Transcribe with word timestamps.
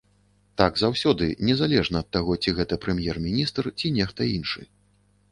Так 0.59 0.77
заўсёды, 0.83 1.25
незалежна 1.49 2.01
ад 2.05 2.09
таго, 2.17 2.37
ці 2.45 2.53
гэта 2.59 2.79
прэм'ер-міністр, 2.85 3.69
ці 3.83 3.91
нехта 3.99 4.21
іншы. 4.39 4.65